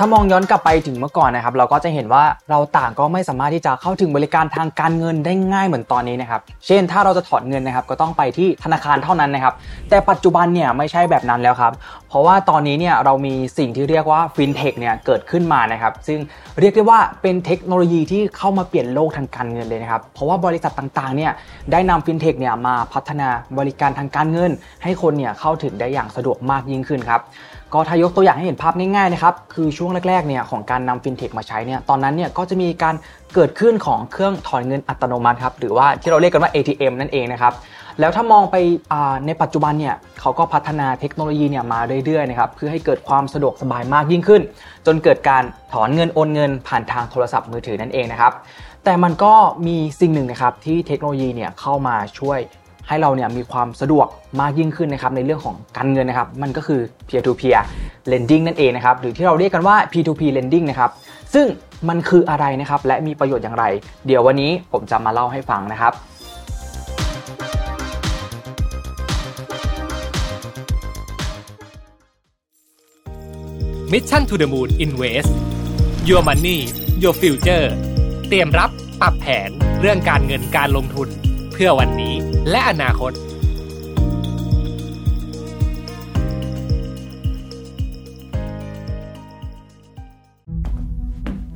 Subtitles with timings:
[0.00, 9.54] ถ้ามองย้อนกลับไปถึงเมื่อก่อนนะครับ เราก็จะเห็นว่าเราต่างก็ไม่สามารถที่จะเข้าถึงบริการทางการเงินได้ง่ายเหมือนตอนนี้นะครับ เช่นถ้าเราจะถอนเงินนะครับ ก็ต้องไปที่ธนาคารเท่านั้นนะครับ
[9.90, 11.72] แต่ปัจจุบันเนี่ยไม่ใช่แบบนั้นแล้วครับ
[12.08, 16.18] เพราะว่าตอนนี้เนี่ยเรามีสิ่งที่เรียกว่าฟินเทคเนี่ยเกิดขึ้นมานะครับ ซึ่ง
[16.60, 21.32] เรียกได้ว่าเป็นเทคโนโลยีที่เข้ามาเปลี่ยนโลกทางการเงินเลยนะครับ เพราะว่าบริษัทต่างๆเนี่ย
[21.72, 23.28] ได้นำฟินเทคเนี่ยมาพัฒนา
[23.58, 24.50] บริการทางการเงิน
[24.82, 27.22] ให้คนเนี่ยเข้าถึงได้อย่างสะดวกมากยิ่งขึ้นครับ
[27.74, 32.94] ก็ถ้ายกตัวอย่างให้เห็นภาพง่ายๆนะครับ คือช่วงแรกๆเนี่ยของการนำฟินเทคมาใช้เนี่ยตอนนั้นเนี่ยก็จะมีการ
[33.34, 37.52] เกิดขึ้นของเครื่องถอนเงินอัตโนมัติครับหรือว่าที่เราเรียกกันว่า ATM นั่นเองนะครับ
[38.00, 38.56] แล้วถ้ามองไป
[39.26, 44.42] ในปัจจุบันเนี่ยเขาก็พัฒนาเทคโนโลยีเนี่ยมาเรื่อยๆนะครับเพื่อให้เกิดความสะดวกสบายมากยิ่งขึ้น
[44.86, 48.32] จนเกิดการถอนเงินโอนเงินผ่านทางโทรศัพท์มือถือนั่นเองนะครับ
[48.84, 49.34] แต่มันก็
[49.66, 52.38] มีสิ่งหนึ่งนะครับที่เทคโนโลยีเนี่ยเข้ามาช่วย
[52.88, 54.06] ให้เราเนี่ยมีความสะดวก
[54.40, 57.60] มากยิ่งขึ้นนะครับในเรื่องของการเงินนะครับ มันก็คือ peer to peer
[58.10, 60.90] lending นั่นเองนะครับหรือที่เราเรียกกันว่า P2P lending นะครับ
[61.34, 61.46] ซึ่ง
[61.88, 63.64] มันคืออะไรนะครับและมีประโยชน์อย่างไร
[64.06, 65.92] เดี๋ยววันนี้ผมจะมาเล่าให้ฟังนะครับ
[73.92, 75.30] Mission to the Moon Invest
[76.08, 76.58] Your Money
[77.02, 77.66] Your Future
[78.28, 81.08] เตรียมรับปรับแผนเรื่องการเงินการลงทุน
[81.52, 82.14] เพื่อวันนี้
[82.50, 83.12] และอนาคต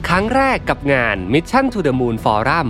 [0.08, 2.68] ครั้งแรกกับงาน Mission to the Moon Forum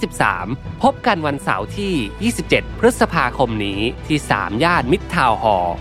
[0.00, 5.74] 2023 พบกันวันเสาร์ที่ 27 พฤษภาคมนี้ที่ 3 ย่านมิตรทาวน์ฮอร์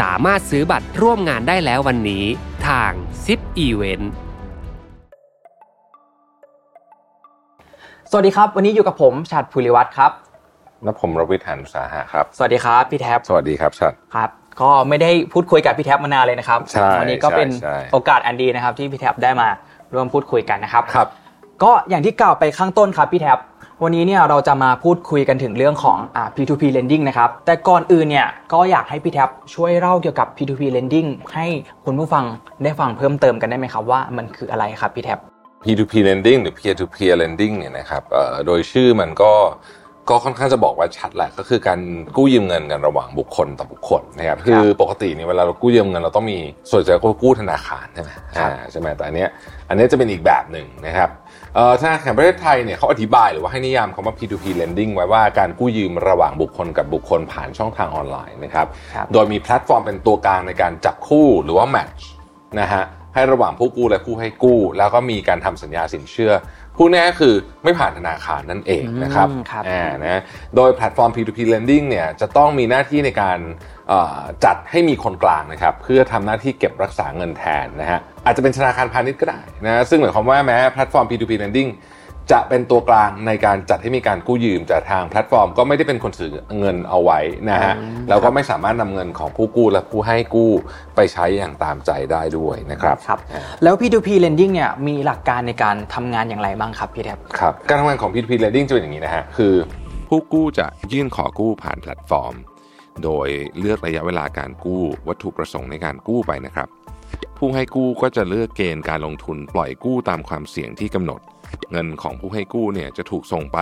[0.00, 2.24] สามารถซื้อบัตรร่วมงานได้แล้ววันนี้
[2.66, 2.92] ทาง
[3.24, 4.06] Zip Event
[8.10, 10.27] สวัสดีครับ วันนี้อยู่กับผม ชัดภูริวัตรครับ
[10.84, 19.48] และผมรวิทยานุสาหะครับ สวัสดีครับพี่แท็บ สวัสดีครับชัดครับ ก็ไม่ได้พูดคุยกับพี่แท็บมานานเลยนะครับใช่วันี้ก็เป็นใช่ใช่โอกาสอันดีนะครับ ที่พี่แท็บได้มา
[19.94, 21.08] ร่วมพูดคุยกันนะครับครับ
[21.62, 23.38] ก็อย่างที่กล่าวไปข้างต้นครับพี่แท็บ
[23.82, 31.46] วันนี้เนี่ยเราจะมาพูดคุยกันถึงเรื่องของอ่า P2P lending นะครับ แต่ก่อนอื่นเนี่ยก็อยากให้พี่แท็บช่วยเล่าเกี่ยวกับ P2P lending ให้
[31.84, 32.24] คุณผู้ฟัง
[32.62, 35.18] ได้ฟังเพิ่มเติมกันได้ไหมครับว่ามันคืออะไรครับพี่แท็บ
[35.64, 39.32] P2P lending หรือ peer to peer lending เนี่ยนะครับเอ่อโดยชื่อมันก็
[40.10, 41.80] ก็ค่อนข้างจะบอกว่าชัดแหละก็คือการ
[42.16, 46.38] กู้ยืมเงินกันระหว่างบุคคลต่อบุคคลนะครับคือปกติเนี่ยเวลาเรากู้ยืมเงินเราต้องมี
[46.70, 49.28] ส่วนใหญ่ก็กู้ธนาคารใช่ไหมครับอ่าใช่ไหมแต่อันเนี้ย
[49.68, 51.10] อันเนี้ยจะเป็นอีกแบบหนึ่งนะครับ
[51.54, 62.02] เอ่อธนาคารแห่งประเทศไทยเนี่ยเขาอธิบายหรือว่าให้นิยามคำว่า P2P lending ไว้ว่าการกู้ยืมระหว่างบุคคลกับบุคคลผ่านช่องทางออนไลน์นะครับครับโดยมีแพลตฟอร์มเป็นตัวกลางในการจับคู่หรือว่า match
[62.60, 66.32] นะฮะให้ระหว่างผู้กู้และผู้ให้กู้ แล้วก็มีการทำสัญญาสินเชื่อ
[66.78, 67.34] ผู้แน่ก็คือ
[67.64, 70.20] ไม่ผ่านธนาคารนั่นเองนะครับอืมครับอ่านะ
[70.56, 73.38] โดยแพลตฟอร์ม P2P lending เนี่ยจะต้องมีหน้าที่ในการ
[73.88, 81.70] เอ่อจัดให้มีคนกลางนะครับเพื่อทำหน้าที่เก็บรักษาเงินแทนนะฮะอาจจะเป็นธนาคารพาณิชย์ก็ได้นะซึ่งหมายความว่าแม้แพลตฟอร์ม P2P lending
[82.32, 87.18] จะเป็นตัวกลางในการจัดให้มีการกู้ยืมจากทางแพลตฟอร์ม ก็ไม่ได้เป็นคนถือเงินเอาไว้
[87.50, 90.50] นะฮะอืมแล้วก็ไม่สามารถนำเงินของผู้กู้และผู้ให้กู้
[90.96, 99.54] ไปใช้อย่างตามใจได้ด้วยนะครับครับอ่าแล้ว P2P lending เนี่ยมีหลักการในการทำงานอย่างไรบ้างครับพี่แท็บครับการทำงานของ P2P lending จะเป็นอย่างนี้นะฮะคือ
[100.08, 102.34] ผู้กู้จะยื่นขอกู้ผ่านแพลตฟอร์ม
[103.04, 103.28] โดย
[103.58, 106.68] เลือกระยะเวลาการกู้วัตถุประสงค์ในการกู้ไปนะครับ
[107.38, 111.20] ผู้ให้กู้ก็จะเลือกเกณฑ์การลงทุนปล่อยกู้ตามความเสี่ยงที่กำหนด
[111.72, 113.58] เงินของผู้ให้กู้เนี่ยจะถูกส่งไป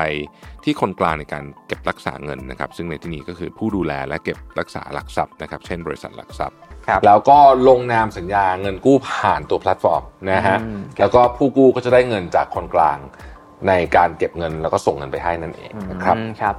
[0.65, 7.39] ที่คนกลางในการเก็บรักษาเงินนะครับ ซึ่งในที่นี้ก็คือผู้ดูแลและเก็บรักษาหลักทรัพย์นะครับ เช่นบริษัทหลักทรัพย์ครับแล้วก็
[7.69, 12.99] ลงนามสัญญาเงินกู้ผ่านตัวแพลตฟอร์มนะฮะอืมแล้วก็ผู้กู้ก็จะได้เงินจากคนกลาง
[13.69, 16.55] ในการเก็บเงินแล้วก็ส่งเงินไปให้นั่นเองนะครับอืมครับ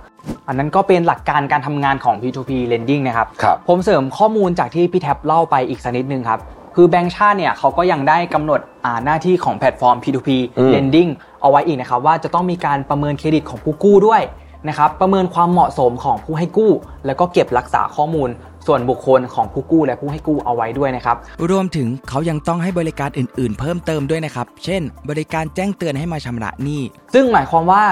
[0.48, 6.40] อันนั้นก็เป็นหลักการการทำงานของ P2P lending นะครับครับผมเสริมข้อมูลจากที่พี่แท็บเล่าไปอีกสักนิดนึงครับ
[6.80, 10.30] คือแบงก์ชาติเนี่ยเขาก็ยังได้กำหนดอ่าหน้าที่ของแพลตฟอร์ม P2P
[10.60, 11.10] อืม lending
[11.42, 14.22] เอาไว้อีกนะครับว่าจะต้องมีการประเมินเครดิตของผู้กู้ด้วย
[14.68, 16.72] นะครับประเมินความเหมาะสมของผู้ให้กู้
[17.06, 18.30] แล้วก็เก็บรักษาข้อมูล
[18.68, 21.16] ส่วนบุคคลของผู้กู้และผู้ให้กู้เอาไว้ด้วยนะครับ
[21.52, 26.82] รวมถึงเขายังต้องให้บริการอื่น ๆ เพิ่มเติมด้วยนะครับ เช่น บริการแจ้งเตือนให้มาชำระหนี้
[27.14, 27.84] ซึ่งหมายความว่า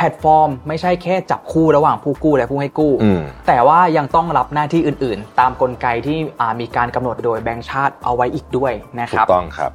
[0.00, 9.72] แพลตฟอร์มไม่ใช่แค่จับคู่ระหว่างผู้กู้และผู้ให้กู้อืมแต่ว่ายังต้องรับหน้าที่อื่น ๆ ตามกลไกที่อ่ามีการกำหนดโดยแบงก์ชาติเอาไว้อีกด้วยนะคถูรับกต้องครับ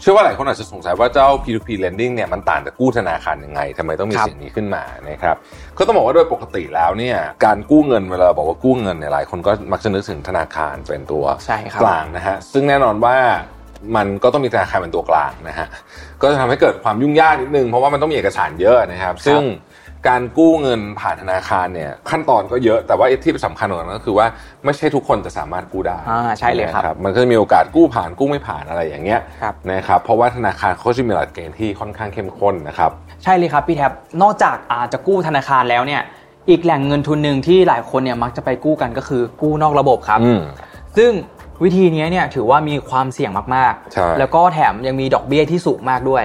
[0.00, 5.36] เชื่อว่าหลายคนอาจจะสงสัยว่าเจ้า P2P lending เนี่ยมันต่างจากกู้ธนาคารยังไงทำไมต้องมีครับสิ่งนี้ขึ้นมานะครับ
[5.78, 13.16] ก็ต้องบอกว่าโดยปกติแล้วเนี่ยการกู้เงินเวลาบอกว่ากู้เงินเนี่ยหลายคนก็มักจะนึกถึงธนาคารเป็นตัวใช่ครับกลางนะฮะซึ่งแน่นอนว่า
[13.96, 15.68] มันก็ต้องมีธนาคารเป็นตัวกลางนะฮะ
[16.22, 19.42] ก็จะทำให้เกิดความยุ่งยากนิดนึงเพราะว่ามันต้องมีเอกสารเยอะนะครับ ซึ่ง
[20.08, 24.26] การกู้เงินผ่านธนาคารเนี่ยขั้นตอนก็เยอะแต่ว่าที่สำคัญกว่านั้นก็คือว่า
[24.64, 32.90] ไม่ใช่ทุกคนจะสามารถกู้ได้อ่าใช่เลยครับนะมันก็จะมีโอกาสกู้ผ่านกู้ไม่ผ่านอะไรอย่างเงี้ยครับนะครับเพราะว่าธนาคารเขาจะมีหลักเกณฑ์ที่ค่อนข้างเข้มข้นนะครับ
[33.24, 33.92] ใช่เลยครับพี่แท็บ
[34.22, 36.02] นอกจากอาจจะกู้ธนาคารแล้วเนี่ย
[36.48, 40.40] อีกแหล่งเงินทุนหนึ่งที่หลายคนเนี่ยมักจะไปกู้กันก็คือกู้นอกระบบครับอืม
[40.96, 41.10] ซึ่ง
[41.64, 46.24] วิธีนี้เนี่ยถือว่ามีความเสี่ยงมากใช่ๆแล้วก็แถมยังมีดอกเบี้ยที่สูงมากด้วย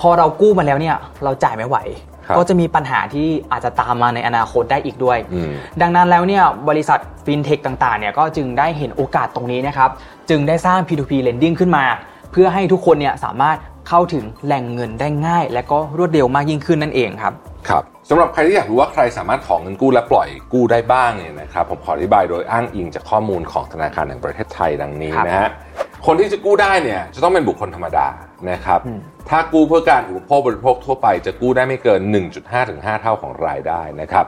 [0.00, 1.78] พอเรากู้มาแล้วเนี่ยเราจ่ายไม่ไหว
[2.26, 5.50] ครับก็จะมีปัญหาที่อาจจะตามมาในอนาคตได้อีกด้วยอืม
[5.80, 9.90] ดังนั้นแล้วเนี่ยบริษัทฟินเทคต่างๆเนี่ยก็จึงได้เห็นโอกาสตรงนี้นะครับ
[10.30, 11.84] จึงได้สร้าง P2P lending ขึ้นมา
[12.32, 13.56] เพื่อให้ทุกคนเนี่ยสามารถ
[13.88, 17.32] เข้าถึงแหล่งเงินได้ง่าย และก็รวดเร็วมากยิ่งขึ้นนั่นเองครับ
[17.68, 25.50] ครับ สำหรับใครที่อยากรู้ว่าใครสามารถของเงินกู้และปล่อยกู้ได้บ้างเนี่ยนะครับผมขออธิบายโดยอ้างอิงจากข้อมูลของธนาคารแห่งประเทศไทยดังนี้ครับนะฮะ
[26.06, 28.08] คนที่จะกู้ได้เนี่ยจะต้องเป็นบุคคลธรรมดา
[28.50, 32.00] นะครับอืมถ้ากู้เพื่อการอุปโภคบริโภคทั่วไปจะกู้ได้ไม่เกิน
[32.34, 34.26] 1.5ถึง5เท่าของรายได้นะครับ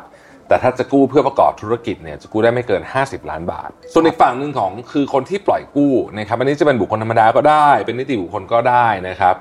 [0.49, 9.35] แต่ถ้าจะกู้เพื่อประกอบธุรกิจเนี่ยจะกู้ได้ไม่เกิน 50 ล้านบาท ส่วนอีกฝั่งหนึ่งของคือคนที่ปล่อยกู้นะครับอันนี้จะเป็นบุคคลธรรมดาก็ได้ เป็นนิติบุคคลก็ได้นะครับ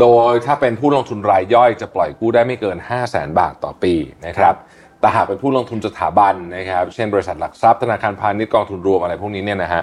[0.00, 3.94] โดยถ้าเป็นผู้ลงทุนรายย่อยจะปล่อยกู้ได้ไม่เกิน 5 0 0แสนบาทต่อปี
[4.26, 4.54] นะครับ
[5.00, 9.82] แต่หากเป็นผู้ลงทุนสถาบันนะครับ เช่นบริษัทหลักทรัพย์ธนาคารพาณิชย์กองทุนรวมอะไรพวกนี้เนี่ยนะฮะ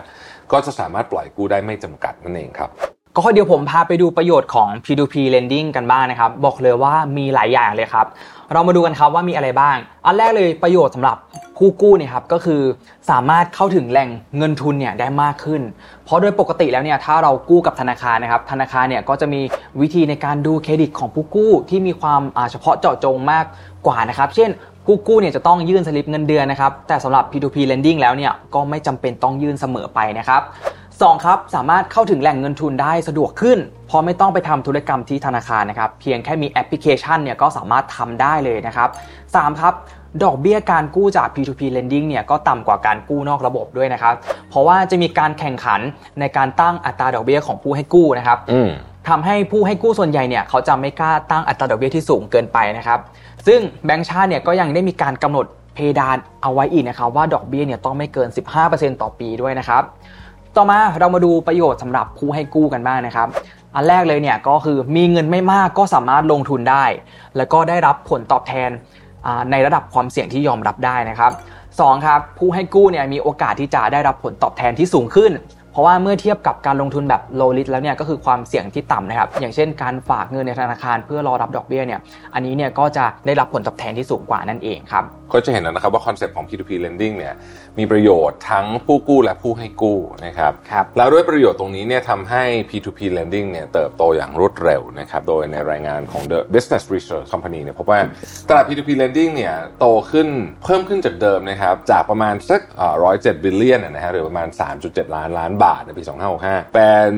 [0.51, 8.05] ก็จะสามารถปล่อยกู้ได้ไม่จำกัดนั่นเองครับ ก็เดี๋ยวผมพาไปดูประโยชน์ของ P2P lending กันบ้างนะครับ บอกเลยว่ามีหลายอย่างเลยครับ
[8.53, 11.17] เรามาดูกันครับว่ามีอะไรบ้าง อันแรกเลยประโยชน์สำหรับ
[11.57, 12.61] ผู้กู้เนี่ยครับก็คือ
[13.09, 15.61] สามารถเข้าถึงแหล่งเงินทุนเนี่ยได้มากขึ้น
[16.05, 19.41] เพราะโดยปกติแล้วเนี่ยถ้าเรากู้กับธนาคารนะครับธนาคารเนี่ยก็จะมี
[19.81, 22.21] วิธีในการดูเครดิตของผู้กู้ที่มีความ
[22.51, 23.45] เฉพาะเจาะจงมาก
[23.85, 24.49] กว่านะครับ เช่น
[24.87, 30.41] กู้กู้เนี่ยจะต้องยื่นสลิปเงินเดือนนะครับแต่สำหรับ P2P lending แล้วเนี่ยก็ไม่จำเป็นต้องยื่นเสมอไปนะครับ
[31.01, 33.57] สองครับสามารถเข้าถึงแหล่งเงินทุนได้สะดวกขึ้น
[33.87, 38.89] เพราะไม่ต้องไปทำธุรกรรมที่ธนาคารนะครับ เพียงแค่มีแอปพลิเคชันเนี่ยก็สามารถทำได้เลยนะครับ
[39.35, 39.73] สามครับ
[40.23, 44.15] ดอกเบี้ยการกู้จาก P2P lending เนี่ยก็ต่ำกว่าการกู้นอกระบบด้วยนะครับ
[44.49, 45.81] เพราะว่าจะมีการแข่งขัน
[46.19, 48.69] ในการตั้งอัตราดอกเบี้ยของผู้ให้กู้นะครับอืม
[49.09, 52.99] ทำให้ผู้ให้กู้ส่วนใหญ่เนี่ยเขาจะไม่กล้าตั้งอัตราดอกเบี้ยที่สูงเกินไปนะครับ
[53.47, 55.45] ซึ่งแบงก์ชาติเนี่ยก็ยังได้มีการกำหนด
[55.75, 58.29] เพดานเอาไว้อีกนะครับว่าดอกเบี้ยเนี่ยต้องไม่เกิน
[58.65, 59.83] 15%ต่อปีด้วยนะครับ
[60.57, 63.27] ต่อมาเรามาดูประโยชน์สำหรับผู้ให้กู้กันบ้างนะครับ
[63.75, 66.85] อันแรกเลยเนี่ยก็คือมีเงินไม่มากก็สามารถลงทุนได้
[67.37, 68.69] แล้วก็ได้รับผลตอบแทน
[69.51, 71.31] ในระดับความเสี่ยงที่ยอมรับได้นะครับ
[71.79, 75.31] สองครับ ผู้ให้กู้เนี่ยมีโอกาสที่จะได้รับผลตอบแทนที่สูงขึ้น
[75.75, 81.99] เพราะว่าเมื่อเทียบกับการลงทุนแบบ low risk แล้วเนี่ยก็คือความเสี่ยงที่ต่ำนะครับ อย่างเช่นการฝากเงินในธนาคารเพื่อรอรับดอกเบี้ยเนี่ย
[82.33, 87.33] อันนี้เนี่ยก็จะได้รับผลตอบแทนที่สูงกว่านั่นเองครับ ก็จะเห็นแล้วนะครับว่าคอนเซ็ปต์ของ P2P lending เนี่ย
[87.79, 97.99] มีประโยชน์ทั้งผู้กู้และผู้ให้กู้นะครับครับแล้วด้วยประโยชน์ตรงนี้เนี่ยทำให้ P2P lending เนี่ยเติบโตอย่างรวดเร็วนะครับ โดยในรายงานของ The Business Research Company เนี่ยพบว่า
[98.49, 100.27] ตลาด P2P lending เนี่ยโตขึ้น
[100.63, 102.61] เพิ่มขึ้นจากเดิมนะครับจากประมาณสัก
[103.03, 104.47] ร้อยเจ็ด billion นะฮะหรือประมาณ
[104.81, 106.03] 3.7 ล้านล้านบาทในปี
[106.39, 107.09] 2565 เป็น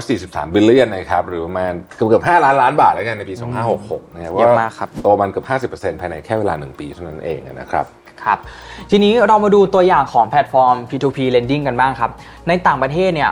[0.00, 3.34] 143 billion นะครับหรือประมาณเกือบเกือบ5ล้านล้านบาทแล้วกันในปี
[3.74, 7.84] 2566นะครับเยอะมากครับโตมันเกือบ50%ภายในแค่เวลา 1 ปีเท่านั้นเองนะครับ
[8.24, 8.38] ครับ
[8.90, 12.10] ทีนี้เรามาดูตัวอย่างของแพลตฟอร์ม P2P lending กันบ้างครับ
[12.48, 13.30] ในต่างประเทศเนี่ย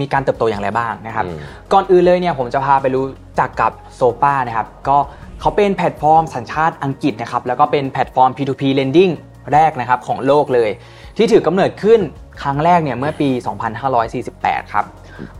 [0.00, 1.38] มีการเติบโตอย่างไรบ้างนะครับอืม
[1.72, 3.04] ก่อนอื่นเลยเนี่ยผมจะพาไปรู้
[3.40, 4.98] จักกับ Zopa นะครับ ก็
[5.40, 9.12] เขาเป็นแพลตฟอร์มสัญชาติอังกฤษนะครับ แล้วก็เป็นแพลตฟอร์ม P2P lending
[9.52, 10.70] แรกนะครับของโลกเลย
[11.16, 12.00] ที่ถือกำเนิดขึ้น
[12.42, 13.28] ครั้งแรกเนี่ยเมื่อปี
[14.00, 14.84] 2548 ครับ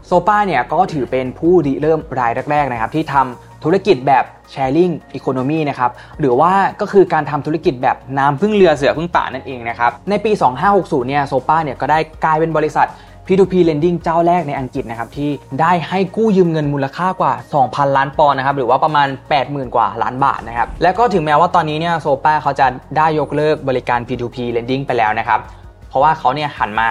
[0.07, 5.91] โซปาเนี่ยก็ถือเป็นผู้ริเริ่มรายแรกๆนะครับที่ทำธุรกิจแบบ sharing economy นะครับ
[6.21, 10.33] หรือว่าก็คือการทำธุรกิจแบบน้ำพึ่งเรือเสือพึ่งป่านั่นเองนะครับ ในปี
[10.71, 12.89] 2560 เนี่ยโซปาเนี่ยก็ได้กลายเป็นบริษัท
[13.27, 17.33] P2P lending เจ้าแรกในอังกฤษนะครับที่ได้ให้กู้ยืมเงินมูลค่ากว่า
[17.65, 19.09] 2,000 ล้านปอนด์นะครับหรือว่าประมาณ
[19.41, 25.41] 80,000 กว่าล้านบาทนะครับและก็ถึงแม้ว่าตอนนี้เนี่ย Zopa เขาจะได้ยกเลิกบริการ P2P lending ไปแล้วนะครับ
[25.89, 26.89] เพราะว่าเขาเนี่ยหันมา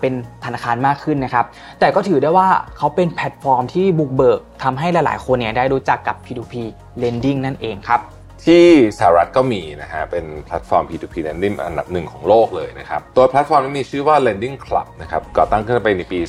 [0.00, 0.12] เป็น
[0.44, 1.44] ธนาคารมากขึ้นนะครับ
[1.80, 6.54] แต่ก็ถือได้ว่าเขาเป็นแพลตฟอร์มที่บุกเบิกทำให้หลายๆ คนเนี่ยได้รู้จักกับ P2P
[7.02, 8.00] lending นั่นเองครับ
[8.46, 8.66] ที่
[8.98, 16.20] สหรัฐก็มีนะฮะเป็นแพลตฟอร์ม P2P lending อันดับหนึ่งของโลกเลยนะครับ ตัวแพลตฟอร์มนี้มีชื่อว่า Lending Club นะครับก่อตั้งขึ้นไปในปี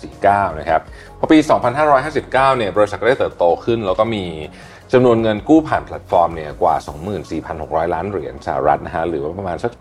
[0.00, 0.80] 2549 นะครับ
[1.18, 1.38] พอปี
[1.78, 4.24] 2559 เนี่ยบริษัทก็ได้เติบโตขึ้น แล้วก็มี
[4.92, 6.74] จำนวนเงินกู้ผ่านแพลตฟอร์มเนี่ยกว่า
[7.34, 9.72] 24,600 ล้านเหรียญสหรัฐนะฮะหรือว่าประมาณสัก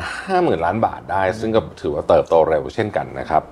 [0.00, 3.44] 850,000 ล้านบาทได้ ซึ่งก็ถือว่าเติบโตเร็วเช่นกันนะครับ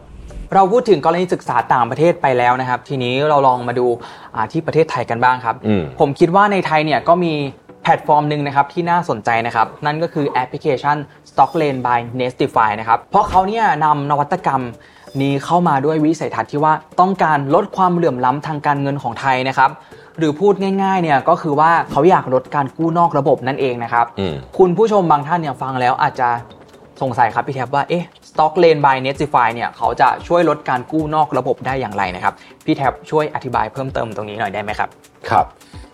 [0.54, 3.86] เราพูดถึงกรณีศึกษาต่างประเทศไปแล้วนะครับ ทีนี้เราลองมาดู
[4.34, 7.34] อ่าที่ประเทศไทยกันบ้างครับอืมผมคิดว่าในไทยเนี่ยก็มี
[7.65, 10.96] แพลตฟอร์มหนึ่งนะครับที่น่าสนใจนะครับนั่นก็คือแอปพลิเคชัน
[11.30, 14.62] Stock Lend by Nestifly นะครับเพราะเขาเนี่ยนำนวัตกรรม
[15.20, 19.70] นี้เข้ามาด้วยวิสัยทัศน์ที่ว่าต้องการลดความเหลื่อมล้ำทางการเงินของไทยนะครับ
[20.18, 26.28] หรือพูดง่ายๆเนี่ยก็คือว่าเขาอยากลดการกู้นอกระบบนั่นเองนะครับอืมคุณผู้ชมบางท่านเนี่ยฟังแล้วอาจจะ
[27.02, 28.04] สงสัยครับพี่แท็บว่าเอ๊ะ
[28.36, 34.88] Stock Lane by Netify เนี่ยเขาจะช่วยลดการกู้นอกระบบได้อย่างไรนะครับ พี่แท็บช่วยอธิบายเพิ่มเติมตรงนี้หน่อยได้ไหมครับ
[35.30, 35.46] ครับ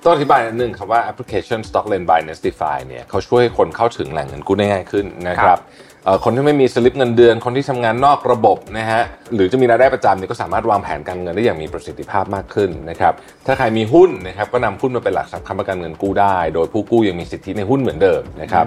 [0.05, 5.63] ต้องอธิบายนิดนึงครับว่าแอปพลิเคชัน Stockland by Nestify เนี่ยเขาช่วยให้คนเข้าถึงแหล่งเงินกู้ได้ง่ายขึ้นนะคครัรับบ
[6.05, 9.03] เอ่อคนที่ไม่มีสลิปเงินเดือน คนที่ทำงานนอกระบบนะฮะ
[9.35, 13.13] หรือจะมีรายได้ประจำเนี่ยก็สามารถวางแผนการเงินได้อย่างมีประสิทธิภาพมากขึ้นนะครับ
[13.47, 18.67] ถ้าใครมีหุ้นนะครับก็นำหุ้นมาเป็นหลักทรัพย์ค้ำประกันเงินกู้ได้ โดยผู้กู้ยังมีสิทธิในหุ้นเหมือนเดิมนะครับ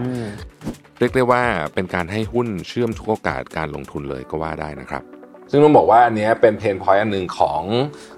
[0.99, 5.03] เรียกได้ว่าเป็นการให้หุ้นเชื่อมทุกโอกาสการลงทุนเลยก็ว่าได้นะครับ
[5.51, 7.61] ซึ่งต้องบอกว่าอันนี้เป็นเพนพอยต์อันหนึ่งของ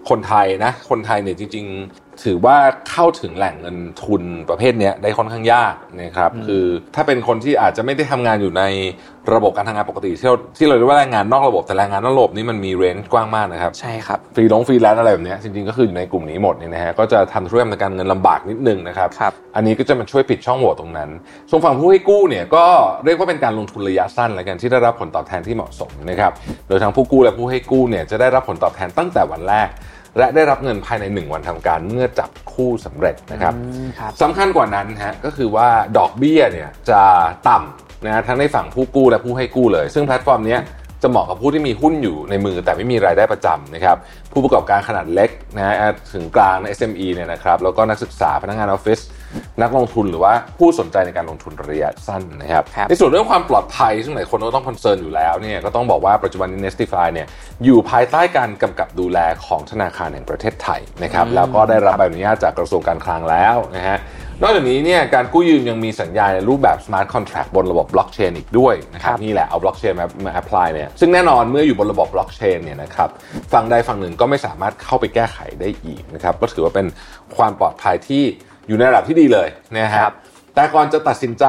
[0.09, 2.57] คนไทยนะ คนไทยเนี่ยจริงๆ ถือว่า
[2.89, 8.63] เข้าถึงแหล่งเงินทุนประเภทเนี้ยได้ค่อนข้างยากนะครับคือถ้าเป็นคนที่อาจจะไม่ได้ทำงานอยู่ใน
[9.35, 21.09] ระบบการทำงานปกติที่เราที่เราเรียกว่าแรงงานนอกระบบแต่แรงงานนอกระบบนี่มันมีเรนจ์กว้างมากนะครับใช่ครับฟรีลงฟรีแลนซ์อะไรแบบเนี้ยจริงๆก็คืออยู่ในกลุ่มนี้หมดเนี่ยนะฮะก็จะทำธุรกรรมทางการเงินลำบากนิดนึงนะครับครับอันนี้ก็จะมาช่วยปิดช่องโหว่ตรงนั้น
[21.49, 22.65] ส่วนฝั่งผู้ให้กู้เนี่ยก็
[23.05, 26.31] เรียกว่าเป็นการลงทุนระยะสั้นแล้วกันที่ได้รับผลตอบแทนที่เหมาะสมนะครับ
[26.67, 29.69] โดยทั้งผู้กู้และผู้ให้กู้เนี่ยจะได้รับผลตอบแทนตั้งแต่วันแรก
[30.17, 37.01] และได้รับเงินภายใน 1 วันทำการเมื่อจับคู่สำเร็จนะครับอืมครับสำคัญกว่านั้นฮะก็คือว่าดอกเบี้ยเนี่ยจะ
[37.49, 40.61] ต่ำนะทั้งในฝั่งผู้กู้และผู้ให้กู้เลย ซึ่งแพลตฟอร์มเนี้ย
[41.01, 43.97] จะเหมาะกับผู้ที่มีหุ้นอยู่ในมือแต่ไม่มีรายได้ประจำนะครับ
[44.31, 45.75] ผู้ประกอบการขนาดเล็กนะฮะ
[46.13, 48.99] ถึงกลางใน SME เนี่ยนะครับแล้วก็นักศึกษาพนักงานออฟฟิศ
[49.61, 57.27] นักลงทุนหรือว่าผู้สนใจในการลงทุนระยะสั้นนะครับครับในส่วนเรื่องความปลอดภัย ซึ่งหลายคนก็ต้อง concern อยู่แล้วเนี่ยก็ต้องบอกว่าปัจจุบันนี้ Nestifly เนี่ย
[57.63, 63.99] อยู่ภายใต้การกำกับดูแลของธนาคารแห่งประเทศไทยนะครับแล้วก็ได้รับใบอนุญาตจากกระทรวงการคลังแล้วนะฮะ
[64.41, 73.09] นอกจากนี้เนี่ยการกู้ยืมยังมีสัญญาในรูปแบบ Smart Contract บนระบบ Blockchain อีกด้วยนะครับครับนี่แหละเอา Blockchain มามา apply เนี่ยซึ่งแน่นอนเมื่ออยู่บนระบบ Blockchain เนี่ยนะครับ
[73.53, 76.87] ฝั่งใดฝั่งหนึ่งก็ไม่สามารถเข้าไปแก้ไขได้อีกนะครับก็ถือว่าเป็น
[77.37, 78.23] ความปลอดภัยที่
[78.67, 79.47] อยู่ในระดับที่ดีเลย
[79.77, 80.01] นะฮะ
[80.55, 81.45] แต่ก่อนจะตัดสินใจ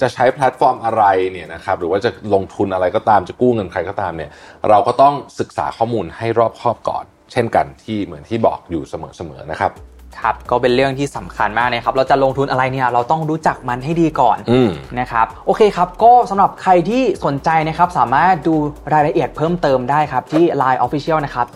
[0.00, 4.30] จะใช้แพลตฟอร์มอะไรเนี่ยนะครับหรือว่าจะลงทุนอะไรก็ตามจะกู้เงินใครก็ตามเนี่ย
[4.68, 9.72] เราก็ต้องศึกษาข้อมูลให้รอบคอบก่อน เช่นกันที่เหมือนที่บอกอยู่เสมอๆนะครับ
[10.20, 18.54] ครับก็เป็นเรื่องที่สำคัญมากนะครับ เราจะลงทุนอะไรเนี่ยเราต้องรู้จักมันให้ดีก่อนอืมนะครับโอเคครับ ก็สำหรับใครที่สนใจนะครับ สามารถดู
[18.92, 21.46] รายละเอียดเพิ่มเติมได้ครับ ที่ Line Official นะครับ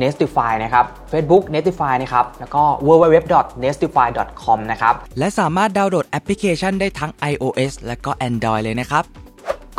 [0.00, 9.27] @nestify นะครับ Facebook nestify นะครับ แล้วก็ www.nestify.com นะครับ และสามารถดาวน์โหลดแอปพลิเคชันได้ทั้ง iOS และก็ Android เลยนะครับ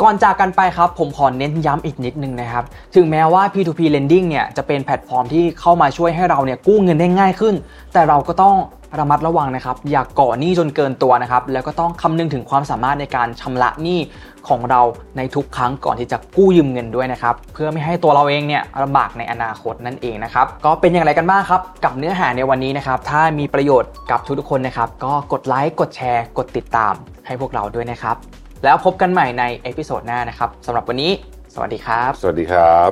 [0.02, 2.64] ก่อนจากกันไปครับผมขอเน้นย้ำอีกนิดนึงนะครับ
[2.94, 7.54] ถึงแม้ว่า P2P Lending เนี่ยจะเป็นแพลตฟอร์มที่เข้ามาช่วยให้เราเนี่ยกู้เงินได้ง่ายขึ้น
[7.92, 8.56] แต่เราก็ต้อง
[8.98, 14.00] ระมัดระวังนะครับ อย่ากก่อหนี้จนเกินตัวนะครับ แล้วก็ต้องคำนึงถึงความสามารถในการชำระหนี้
[14.48, 14.80] ของเรา
[15.16, 26.94] ในทุกครั้งก่อนที่จะกู้ยืมเงินด้วยนะครับ เพื่อไม่ให้ตัวเราเองเนี่ยลำบากในอนาคตนั่นเองนะครับ ก็เป็นอย่างไรกันบ้างครับ กับเนื้อหาในวันนี้นะครับ ถ้ามีประโยชน์กับทุกๆคนนะครับ ก็กดไลค์กดแชร์ กดติดตาม
[27.26, 31.12] ให้พวกเราด้วยนะครับ แล้วพบกันใหม่ใน episode หน้านะครับสำหรับวันนี้
[31.54, 32.90] สวัสดีครับ สวัสดีครับ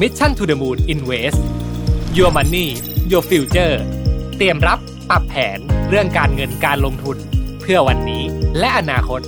[0.00, 1.40] Mission to the Moon Invest
[2.16, 2.66] Your Money
[3.10, 3.74] Your Future
[4.36, 4.78] เตรียมรับ
[5.10, 7.16] ปรับแผนเรื่องการเงินการลงทุน
[7.60, 8.22] เพื่อวันนี้
[8.58, 9.20] และอนาคต